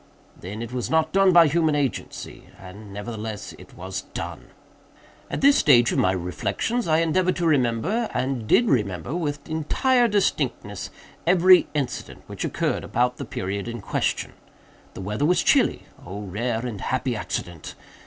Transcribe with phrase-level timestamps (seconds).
[0.35, 2.45] Then it was not done by human agency.
[2.59, 4.47] And nevertheless it was done.
[5.29, 10.07] "At this stage of my reflections I endeavored to remember, and did remember, with entire
[10.07, 10.89] distinctness,
[11.27, 14.33] every incident which occurred about the period in question.
[14.95, 17.75] The weather was chilly (oh rare and happy accident!)